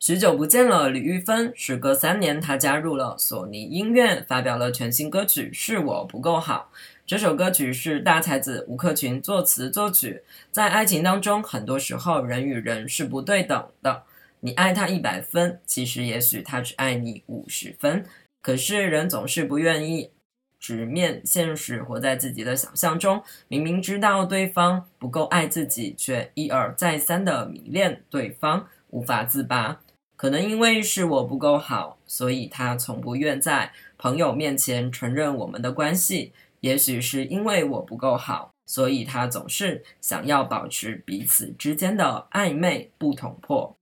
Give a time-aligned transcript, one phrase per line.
[0.00, 1.52] 许久不见了，李玉芬。
[1.54, 6.70] 时隔三年，她加入了索尼音乐，发表了全新歌曲《是我不够好》。
[7.04, 10.22] 这首歌曲是大才子吴克群作词作曲。
[10.50, 14.04] 在爱情当中，很多时候人与人是不对等的。
[14.40, 18.02] 你爱他一百分，其实也许他只爱你五十分。
[18.40, 20.12] 可是人总是不愿意
[20.58, 23.22] 直面现实，活在自己的想象中。
[23.48, 29.78] 明明知道对方不够爱自己，却一而再三的迷恋对方，无法自拔。
[30.20, 36.34] 可能因为是我不够好，所以他从不愿在朋友面前承认我们的关系。
[36.60, 43.74] 也许是因为我不够好，所以他总是想要保持彼此之间的暧昧不捅破。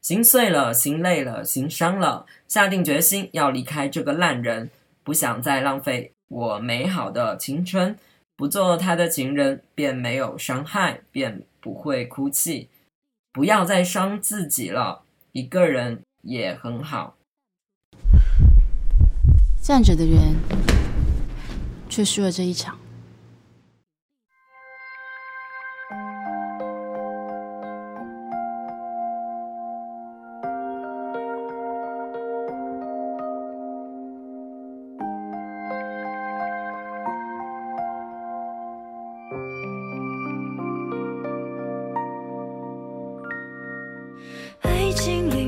[0.00, 4.70] 心碎了，心累了，心伤了，下定决心要离开这个烂人，
[5.02, 7.98] 不想再浪费我美好的青春。
[8.36, 12.68] 不做他的情人，便没有伤害，便不会哭泣。
[13.32, 15.01] 不要再伤自己了。
[15.32, 17.16] 一个人也很好。
[19.62, 20.36] 站着的人，
[21.88, 22.78] 却输了这一场。
[44.60, 45.41] 爱情里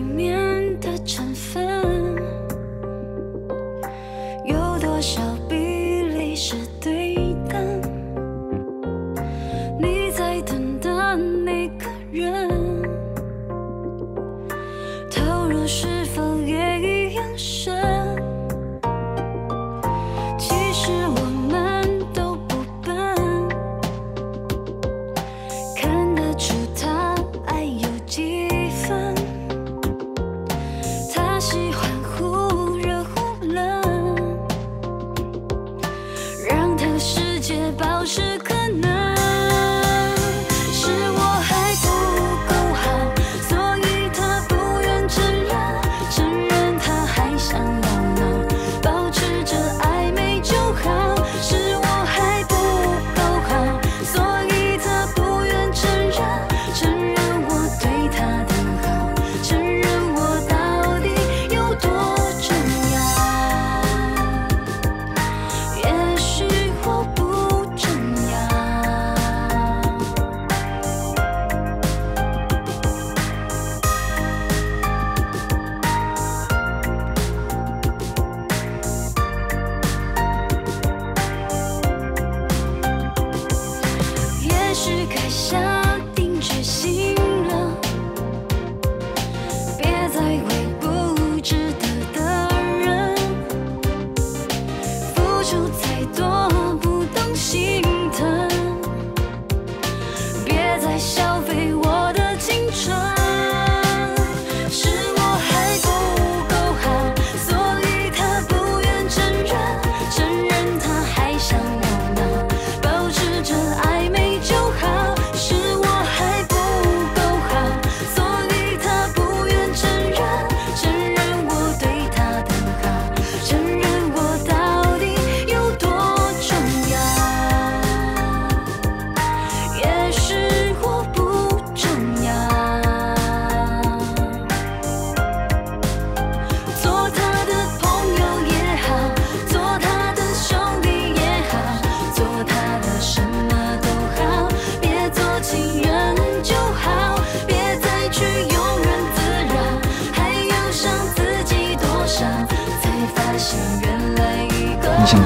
[95.46, 96.63] 你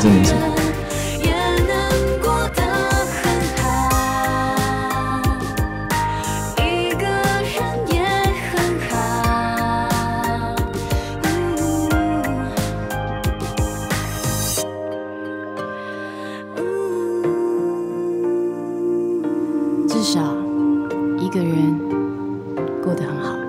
[0.01, 0.17] 这样
[1.21, 1.27] 也
[1.67, 1.71] 能
[2.21, 2.61] 过得
[3.11, 3.19] 很
[3.57, 3.61] 好，
[6.57, 6.63] 一
[6.95, 7.03] 个
[7.43, 7.55] 人
[7.93, 7.97] 也
[8.49, 8.53] 很
[8.89, 8.91] 好。
[19.89, 20.17] 至少
[21.19, 21.49] 一个人
[22.85, 23.48] 过得很好。